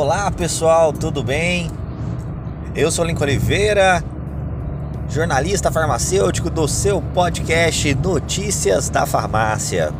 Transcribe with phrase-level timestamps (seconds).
[0.00, 1.68] Olá pessoal, tudo bem?
[2.72, 4.00] Eu sou Lincoln Oliveira,
[5.08, 9.92] jornalista farmacêutico do seu podcast Notícias da Farmácia.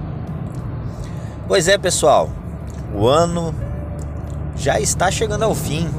[1.48, 2.30] Pois é, pessoal,
[2.94, 3.52] o ano
[4.54, 5.90] já está chegando ao fim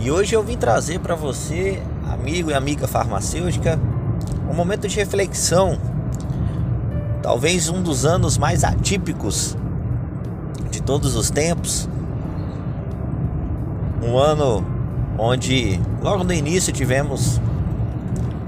[0.00, 1.82] e hoje eu vim trazer para você,
[2.12, 3.76] amigo e amiga farmacêutica,
[4.48, 5.76] um momento de reflexão,
[7.24, 9.56] talvez um dos anos mais atípicos
[10.70, 11.88] de todos os tempos.
[14.02, 14.66] Um ano
[15.16, 17.40] onde logo no início tivemos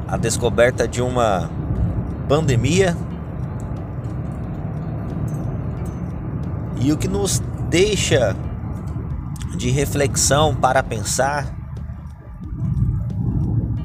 [0.09, 1.49] a descoberta de uma
[2.29, 2.97] pandemia.
[6.81, 7.41] E o que nos
[7.71, 8.37] deixa
[9.57, 11.55] de reflexão para pensar,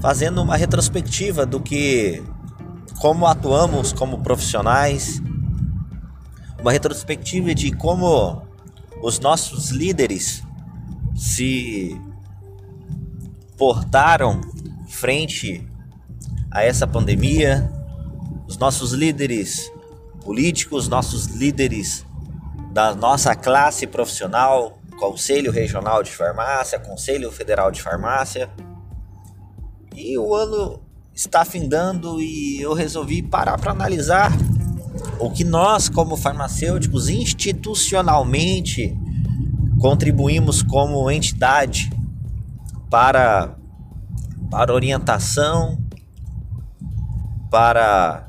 [0.02, 2.24] fazendo uma retrospectiva do que
[2.99, 5.22] como atuamos como profissionais,
[6.60, 8.41] uma retrospectiva de como
[9.04, 10.43] os nossos líderes
[11.20, 11.99] se
[13.57, 14.39] portaram
[14.87, 15.67] frente
[16.49, 17.70] a essa pandemia,
[18.48, 19.70] os nossos líderes
[20.23, 22.05] políticos, nossos líderes
[22.71, 28.49] da nossa classe profissional, Conselho Regional de Farmácia, Conselho Federal de Farmácia.
[29.93, 30.79] E o ano
[31.13, 34.31] está findando e eu resolvi parar para analisar
[35.20, 38.97] o que nós, como farmacêuticos, institucionalmente
[39.80, 41.90] contribuímos como entidade
[42.90, 43.55] para,
[44.52, 45.82] para orientação,
[47.49, 48.27] para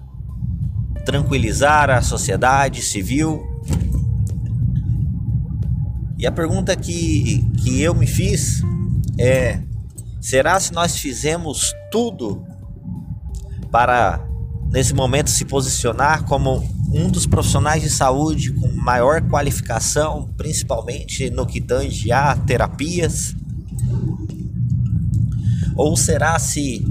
[1.05, 3.43] tranquilizar a sociedade civil.
[6.17, 8.63] E a pergunta que, que eu me fiz
[9.19, 9.61] é:
[10.21, 12.45] será se nós fizemos tudo
[13.71, 14.25] para
[14.71, 21.47] nesse momento se posicionar como um dos profissionais de saúde com maior qualificação, principalmente no
[21.47, 23.35] que tange a terapias?
[25.77, 26.85] Ou será se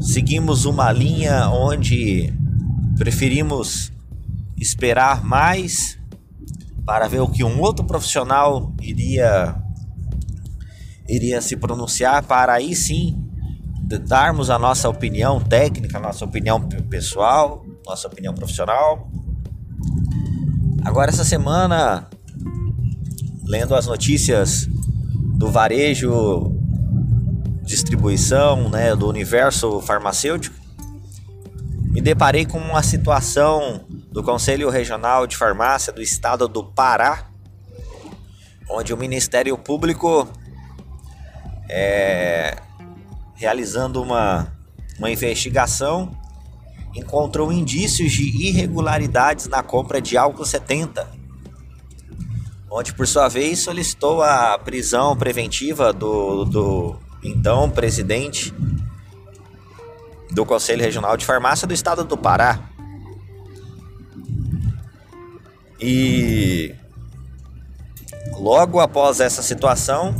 [0.00, 2.32] seguimos uma linha onde
[2.96, 3.92] preferimos
[4.56, 5.98] esperar mais
[6.84, 9.56] para ver o que um outro profissional iria
[11.08, 13.22] iria se pronunciar para aí sim
[14.04, 19.08] darmos a nossa opinião técnica, nossa opinião pessoal, nossa opinião profissional.
[20.86, 22.08] Agora essa semana
[23.44, 24.68] lendo as notícias
[25.36, 26.54] do varejo
[27.64, 30.54] distribuição, né, do universo farmacêutico,
[31.90, 37.30] me deparei com uma situação do Conselho Regional de Farmácia do Estado do Pará,
[38.70, 40.28] onde o Ministério Público,
[41.68, 42.58] é,
[43.34, 44.56] realizando uma,
[45.00, 46.16] uma investigação,
[46.96, 51.06] encontrou indícios de irregularidades na compra de álcool 70,
[52.70, 58.52] onde por sua vez solicitou a prisão preventiva do, do então presidente
[60.30, 62.70] do Conselho Regional de Farmácia do Estado do Pará.
[65.80, 66.74] E
[68.38, 70.14] logo após essa situação,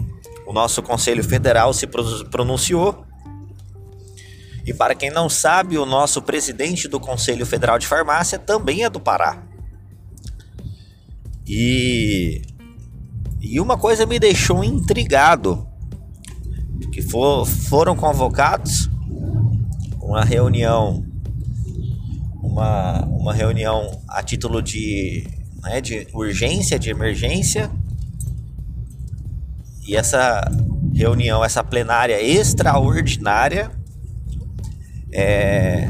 [0.47, 1.87] o nosso Conselho Federal se
[2.31, 3.06] pronunciou.
[4.66, 8.91] E para quem não sabe, o nosso presidente do Conselho Federal de Farmácia também é
[8.91, 9.44] do Pará.
[11.47, 12.43] E
[13.41, 15.69] e uma coisa me deixou intrigado,
[16.93, 18.91] que for, foram convocados
[20.00, 21.05] uma reunião
[22.43, 25.28] uma, uma reunião a título de
[25.62, 27.71] né, de urgência, de emergência.
[29.87, 30.41] E essa
[30.93, 33.71] reunião, essa plenária extraordinária,
[35.12, 35.89] é,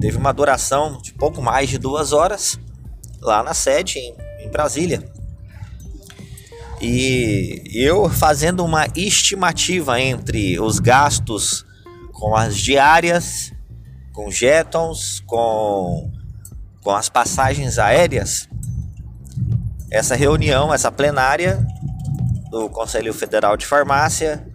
[0.00, 2.58] teve uma duração de pouco mais de duas horas
[3.20, 5.02] lá na sede em, em Brasília.
[6.80, 11.64] E eu fazendo uma estimativa entre os gastos
[12.12, 13.52] com as diárias,
[14.12, 16.10] com jetons, com,
[16.82, 18.48] com as passagens aéreas,
[19.90, 21.66] essa reunião, essa plenária
[22.50, 24.46] do Conselho Federal de Farmácia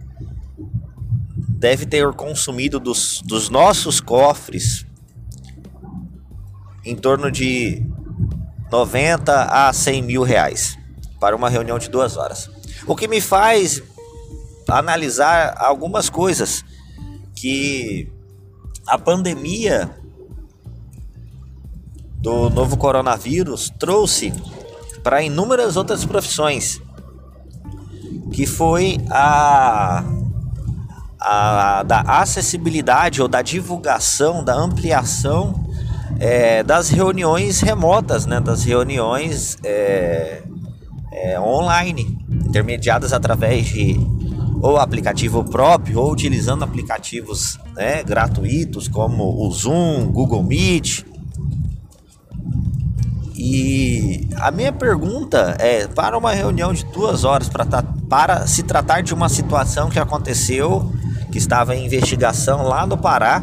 [1.62, 4.84] deve ter consumido dos, dos nossos cofres
[6.84, 7.86] em torno de
[8.68, 10.76] 90 a 100 mil reais
[11.20, 12.50] para uma reunião de duas horas.
[12.84, 13.80] O que me faz
[14.68, 16.64] analisar algumas coisas
[17.32, 18.10] que
[18.84, 19.88] a pandemia
[22.18, 24.32] do novo coronavírus trouxe
[25.04, 26.82] para inúmeras outras profissões,
[28.32, 30.02] que foi a,
[31.24, 35.64] a da acessibilidade ou da divulgação, da ampliação
[36.18, 40.42] é, das reuniões remotas, né, das reuniões é,
[41.12, 43.98] é, online, intermediadas através de
[44.62, 51.04] ou aplicativo próprio ou utilizando aplicativos né, gratuitos como o Zoom, Google Meet.
[53.34, 59.02] E a minha pergunta é: para uma reunião de duas horas para, para se tratar
[59.02, 60.92] de uma situação que aconteceu,
[61.32, 63.42] que estava em investigação lá no Pará,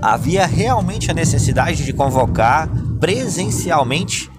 [0.00, 2.68] havia realmente a necessidade de convocar
[3.00, 4.30] presencialmente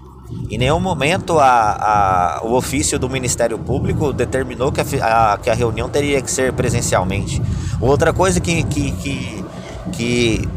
[0.49, 5.49] em nenhum momento a, a, o ofício do Ministério Público determinou que a, a, que
[5.49, 7.41] a reunião teria que ser presencialmente.
[7.79, 9.45] Outra coisa que, que, que,
[9.91, 10.49] que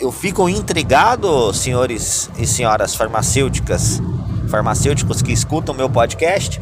[0.00, 4.00] eu fico intrigado, senhores e senhoras farmacêuticas,
[4.48, 6.60] farmacêuticos que escutam meu podcast,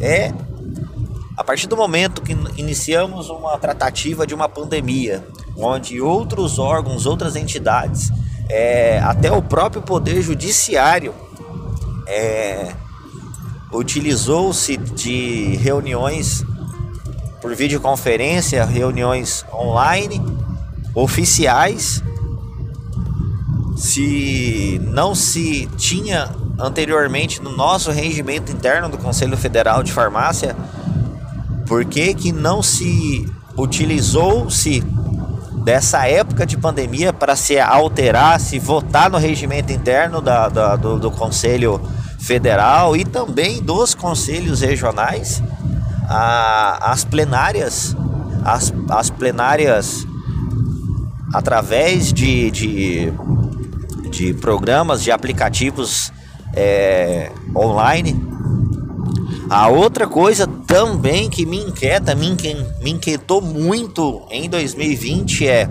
[0.00, 0.32] é
[1.40, 5.26] a partir do momento que iniciamos uma tratativa de uma pandemia,
[5.56, 8.12] onde outros órgãos, outras entidades,
[8.46, 11.14] é, até o próprio Poder Judiciário
[12.06, 12.74] é,
[13.72, 16.44] utilizou-se de reuniões
[17.40, 20.20] por videoconferência, reuniões online,
[20.94, 22.02] oficiais.
[23.78, 26.28] Se não se tinha
[26.58, 30.54] anteriormente no nosso regimento interno do Conselho Federal de Farmácia,
[31.70, 34.80] por que, que não se utilizou-se
[35.62, 40.98] dessa época de pandemia para se alterar, se votar no regimento interno da, da do,
[40.98, 41.80] do Conselho
[42.18, 45.40] federal e também dos conselhos regionais,
[46.08, 47.94] a, as plenárias,
[48.44, 50.04] as, as plenárias
[51.32, 53.12] através de, de,
[54.10, 56.12] de programas, de aplicativos
[56.52, 58.39] é, online.
[59.50, 62.36] A outra coisa também que me inquieta, me,
[62.80, 65.68] me inquietou muito em 2020 é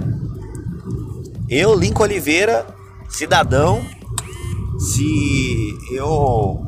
[1.48, 2.68] eu, Lincoln Oliveira,
[3.10, 3.82] cidadão
[4.78, 6.62] se eu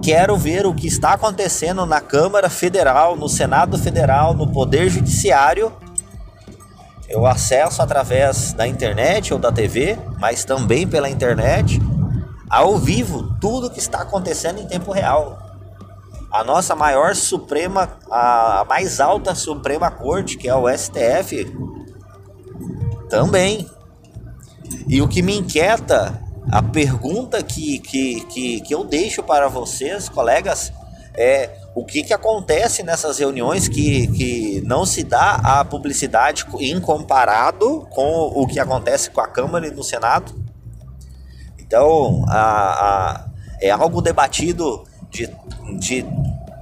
[0.00, 5.72] quero ver o que está acontecendo na Câmara Federal, no Senado Federal, no Poder Judiciário,
[7.08, 11.82] eu acesso através da internet ou da TV, mas também pela internet,
[12.48, 15.47] ao vivo, tudo que está acontecendo em tempo real.
[16.30, 21.50] A nossa maior Suprema, a mais alta Suprema Corte, que é o STF,
[23.08, 23.68] também.
[24.86, 30.08] E o que me inquieta a pergunta que, que, que, que eu deixo para vocês,
[30.08, 30.72] colegas,
[31.14, 36.80] é o que, que acontece nessas reuniões que, que não se dá a publicidade em
[36.80, 40.34] comparado com o que acontece com a Câmara e no Senado.
[41.58, 43.28] Então, a, a,
[43.60, 45.28] é algo debatido de,
[45.78, 46.04] de,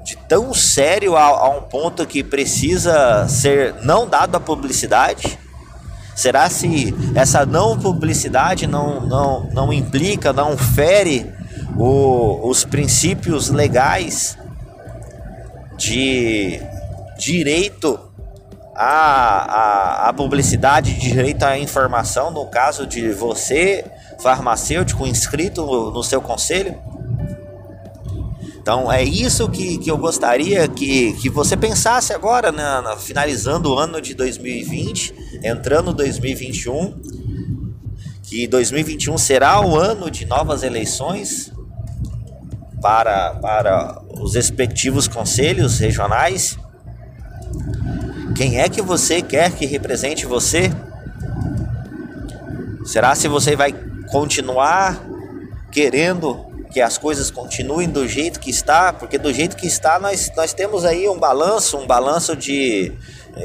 [0.05, 5.39] de tão sério a, a um ponto que precisa ser não dado a publicidade
[6.17, 11.31] Será se essa não publicidade não, não, não implica, não fere
[11.77, 14.39] o, os princípios legais
[15.77, 16.59] de
[17.19, 18.01] direito
[18.75, 23.85] à, à, à publicidade, direito à informação, no caso de você,
[24.19, 26.79] farmacêutico, inscrito no, no seu conselho?
[28.67, 32.65] Então é isso que, que eu gostaria que, que você pensasse agora, né,
[32.99, 35.15] finalizando o ano de 2020,
[35.45, 37.01] entrando 2021,
[38.25, 41.53] que 2021 será o ano de novas eleições
[42.83, 46.59] para, para os respectivos conselhos regionais.
[48.35, 50.73] Quem é que você quer que represente você?
[52.85, 53.73] Será se você vai
[54.11, 55.07] continuar
[55.71, 60.31] querendo que as coisas continuem do jeito que está, porque do jeito que está nós,
[60.37, 62.93] nós temos aí um balanço, um balanço de,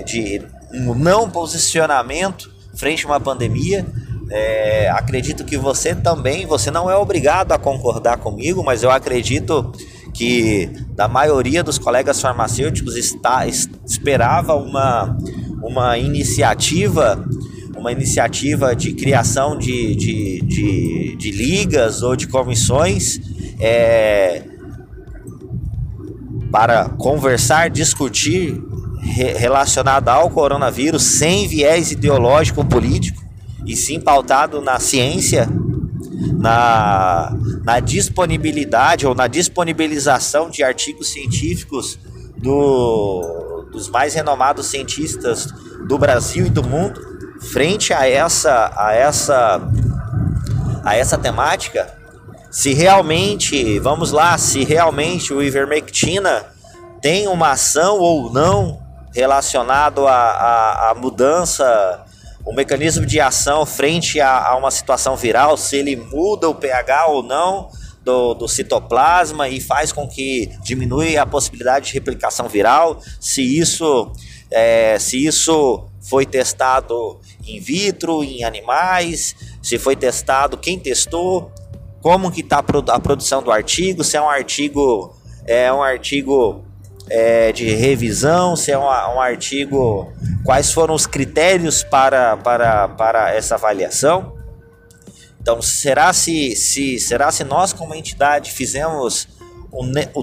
[0.06, 0.42] de
[0.74, 3.86] um não posicionamento frente a uma pandemia.
[4.30, 9.72] É, acredito que você também, você não é obrigado a concordar comigo, mas eu acredito
[10.14, 15.18] que da maioria dos colegas farmacêuticos está, esperava uma,
[15.64, 17.26] uma iniciativa
[17.82, 23.20] uma iniciativa de criação de, de, de, de ligas ou de comissões
[23.60, 24.44] é,
[26.52, 28.62] para conversar, discutir
[29.02, 33.24] re, relacionado ao coronavírus sem viés ideológico ou político
[33.66, 35.50] e sim pautado na ciência,
[36.38, 41.98] na, na disponibilidade ou na disponibilização de artigos científicos
[42.38, 45.48] do, dos mais renomados cientistas
[45.88, 47.11] do Brasil e do mundo
[47.52, 49.62] frente a essa a essa
[50.84, 51.94] a essa temática,
[52.50, 56.46] se realmente, vamos lá, se realmente o ivermectina
[57.02, 58.82] tem uma ação ou não
[59.14, 62.04] relacionado à, à, mudança,
[62.46, 67.08] o mecanismo de ação frente a, a, uma situação viral, se ele muda o pH
[67.08, 67.70] ou não
[68.04, 73.00] do, do, citoplasma e faz com que diminui a possibilidade de replicação viral.
[73.20, 74.12] Se isso,
[74.52, 81.52] é, se isso foi testado in vitro, em animais, se foi testado, quem testou,
[82.02, 85.16] como que está a produção do artigo, se é um artigo
[85.46, 86.64] é um artigo
[87.10, 90.12] é, de revisão, se é um, um, artigo,
[90.46, 94.38] quais foram os critérios para, para, para essa avaliação.
[95.42, 99.28] Então, será se, se, será se nós, como entidade, fizemos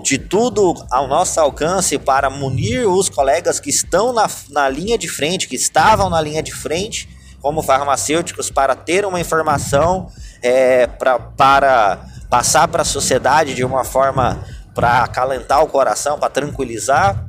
[0.03, 5.09] de tudo ao nosso alcance para munir os colegas que estão na, na linha de
[5.09, 7.09] frente, que estavam na linha de frente,
[7.41, 10.11] como farmacêuticos, para ter uma informação
[10.43, 16.29] é, pra, para passar para a sociedade de uma forma para acalentar o coração, para
[16.29, 17.27] tranquilizar?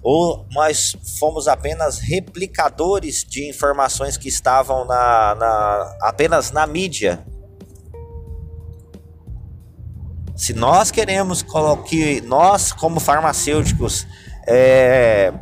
[0.00, 7.26] Ou nós fomos apenas replicadores de informações que estavam na, na apenas na mídia?
[10.38, 11.44] Se nós queremos
[11.84, 14.06] que nós, como farmacêuticos,
[14.46, 15.34] é,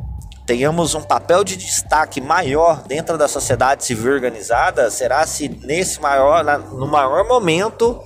[0.46, 6.42] tenhamos um papel de destaque maior dentro da sociedade civil organizada, será se nesse maior,
[6.72, 8.02] no maior momento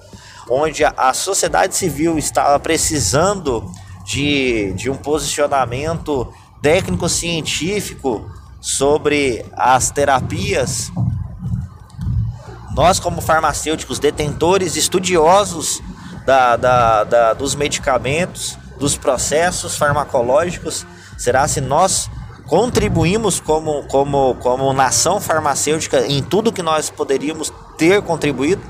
[0.50, 3.70] onde a, sociedade civil estava precisando
[4.04, 8.28] de, de um posicionamento técnico-científico
[8.60, 10.90] sobre as terapias,
[12.74, 15.80] nós, como farmacêuticos, detentores, estudiosos
[16.30, 20.86] da, da, da, dos medicamentos, dos processos farmacológicos,
[21.18, 22.08] será se nós
[22.46, 28.62] contribuímos como, como, como nação farmacêutica em tudo que nós poderíamos ter contribuído?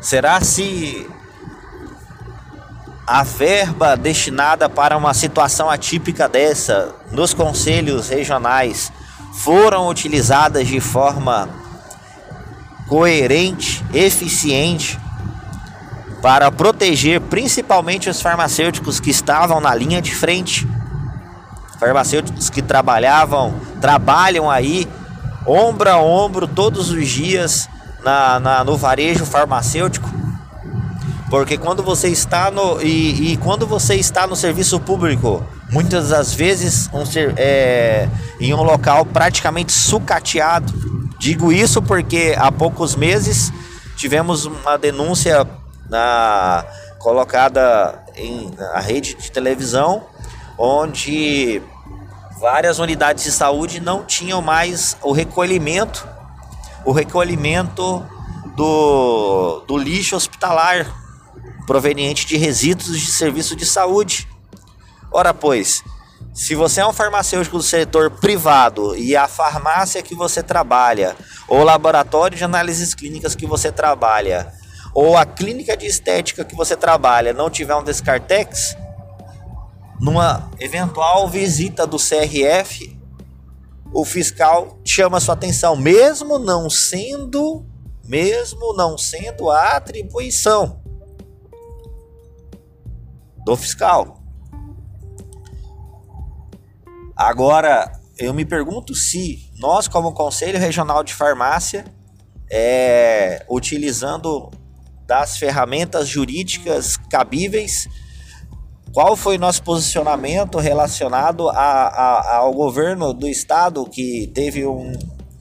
[0.00, 1.10] Será se
[3.04, 8.92] a verba destinada para uma situação atípica dessa nos conselhos regionais
[9.32, 11.48] foram utilizadas de forma
[12.90, 14.98] coerente, eficiente
[16.20, 20.66] para proteger principalmente os farmacêuticos que estavam na linha de frente,
[21.78, 24.88] farmacêuticos que trabalhavam, trabalham aí
[25.46, 27.68] ombro a ombro todos os dias
[28.04, 30.10] na, na, no varejo farmacêutico.
[31.30, 36.34] Porque quando você está no e, e quando você está no serviço público, muitas das
[36.34, 37.04] vezes um,
[37.36, 38.08] é,
[38.40, 40.99] em um local praticamente sucateado.
[41.20, 43.52] Digo isso porque há poucos meses
[43.94, 45.46] tivemos uma denúncia
[45.86, 46.64] na,
[46.98, 50.02] colocada em na rede de televisão,
[50.56, 51.60] onde
[52.40, 56.08] várias unidades de saúde não tinham mais o recolhimento
[56.86, 58.02] o recolhimento
[58.56, 60.90] do, do lixo hospitalar
[61.66, 64.26] proveniente de resíduos de serviço de saúde.
[65.12, 65.84] Ora, pois,
[66.32, 71.16] se você é um farmacêutico do setor privado e a farmácia que você trabalha,
[71.48, 74.52] ou o laboratório de análises clínicas que você trabalha,
[74.94, 78.76] ou a clínica de estética que você trabalha não tiver um Descartex,
[80.00, 82.98] numa eventual visita do CRF,
[83.92, 87.66] o fiscal chama sua atenção, mesmo não sendo,
[88.04, 90.80] mesmo não sendo a atribuição
[93.44, 94.19] do fiscal.
[97.20, 101.84] Agora, eu me pergunto se nós, como Conselho Regional de Farmácia,
[102.50, 104.50] é, utilizando
[105.06, 107.86] das ferramentas jurídicas cabíveis,
[108.90, 114.90] qual foi nosso posicionamento relacionado a, a, ao governo do estado que teve, um,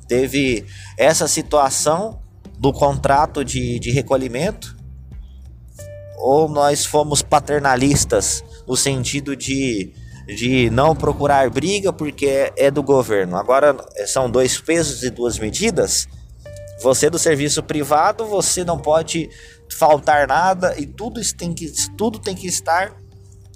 [0.06, 0.66] teve
[0.98, 2.22] essa situação
[2.58, 4.76] do contrato de, de recolhimento?
[6.18, 9.94] Ou nós fomos paternalistas no sentido de,
[10.36, 13.38] de não procurar briga porque é do governo?
[13.38, 16.08] Agora são dois pesos e duas medidas.
[16.82, 19.30] Você do serviço privado, você não pode
[19.78, 22.96] faltar nada e tudo tem que, tudo tem que estar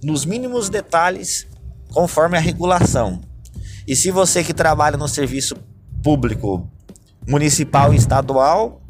[0.04, 1.48] nos mínimos detalhes,
[1.92, 3.22] conforme a regulação.
[3.88, 5.56] E se você que trabalha no serviço
[6.04, 6.70] público
[7.28, 8.82] municipal e estadual,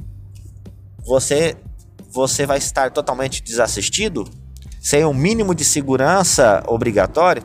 [1.06, 1.56] você
[2.13, 4.30] você vai estar totalmente desassistido,
[4.80, 7.44] sem o um mínimo de segurança obrigatório.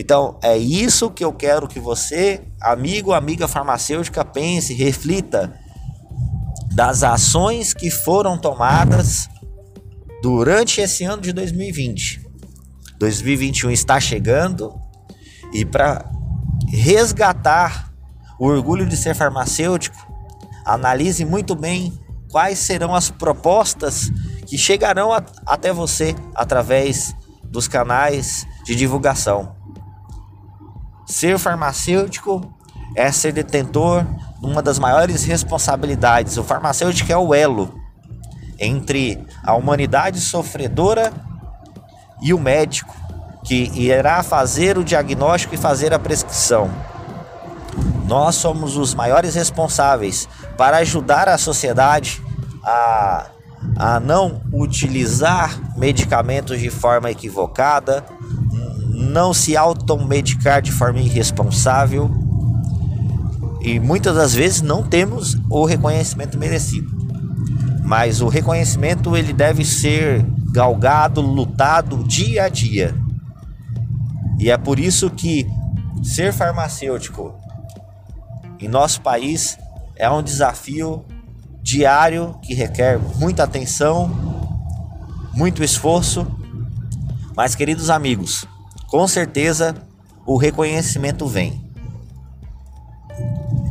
[0.00, 5.54] Então, é isso que eu quero que você, amigo, amiga farmacêutica, pense, reflita
[6.72, 9.28] das ações que foram tomadas
[10.22, 12.26] durante esse ano de 2020.
[12.98, 14.72] 2021 está chegando
[15.52, 16.10] e para
[16.68, 17.92] resgatar
[18.38, 19.98] o orgulho de ser farmacêutico,
[20.64, 21.92] analise muito bem
[22.30, 24.10] quais serão as propostas
[24.46, 27.14] que chegarão a, até você através
[27.44, 29.59] dos canais de divulgação.
[31.10, 32.54] Ser farmacêutico
[32.94, 34.04] é ser detentor
[34.40, 36.36] de uma das maiores responsabilidades.
[36.36, 37.74] O farmacêutico é o elo
[38.60, 41.12] entre a humanidade sofredora
[42.22, 42.94] e o médico
[43.42, 46.70] que irá fazer o diagnóstico e fazer a prescrição.
[48.06, 52.22] Nós somos os maiores responsáveis para ajudar a sociedade
[52.62, 53.26] a,
[53.76, 58.04] a não utilizar medicamentos de forma equivocada,
[59.00, 62.10] não se automedicar de forma irresponsável
[63.60, 66.90] e muitas das vezes não temos o reconhecimento merecido.
[67.82, 72.94] Mas o reconhecimento ele deve ser galgado, lutado dia a dia.
[74.38, 75.46] E é por isso que
[76.02, 77.34] ser farmacêutico
[78.58, 79.58] em nosso país
[79.96, 81.04] é um desafio
[81.62, 84.10] diário que requer muita atenção,
[85.34, 86.26] muito esforço.
[87.36, 88.46] Mas, queridos amigos,
[88.90, 89.74] com certeza
[90.26, 91.64] o reconhecimento vem.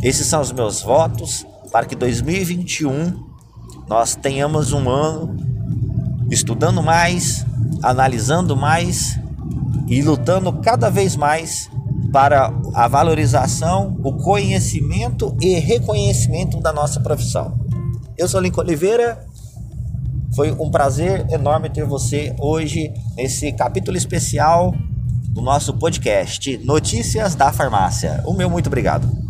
[0.02, 3.28] Esses são os meus votos para que 2021
[3.88, 5.36] nós tenhamos um ano
[6.32, 7.46] estudando mais,
[7.84, 9.20] analisando mais
[9.88, 11.70] e lutando cada vez mais
[12.14, 17.60] para a valorização, o conhecimento e reconhecimento da nossa profissão.
[18.18, 19.26] Eu sou Lincoln Oliveira.
[20.36, 24.74] Foi um prazer enorme ter você hoje nesse capítulo especial
[25.40, 28.22] do nosso podcast Notícias da Farmácia.
[28.26, 29.29] O meu muito obrigado.